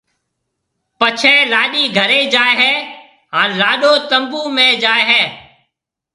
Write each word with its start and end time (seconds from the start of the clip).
پڇيَ 0.99 1.35
لاڏِي 1.51 1.83
گھرَي 1.97 2.21
جائيَ 2.33 2.53
ھيََََ 2.61 2.73
ھان 3.35 3.47
لاڏو 3.59 3.93
تنمبُو 4.09 4.41
۾ 4.55 4.67
جائيَ 4.83 5.03
ھيََََ 5.11 5.21